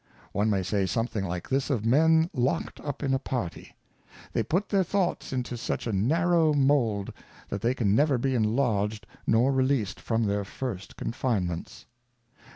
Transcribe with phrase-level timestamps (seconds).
[0.31, 3.75] One may say something like this of Men lock'd up in a Party;
[4.33, 7.13] They put their Thoughts into such a Narrow Mould,
[7.49, 11.85] that they can never be enlarged nor released from their first Confinements.